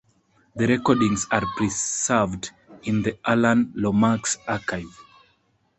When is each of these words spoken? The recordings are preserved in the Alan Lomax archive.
The 0.55 0.65
recordings 0.65 1.27
are 1.29 1.45
preserved 1.57 2.49
in 2.81 3.03
the 3.03 3.19
Alan 3.23 3.71
Lomax 3.75 4.39
archive. 4.47 4.99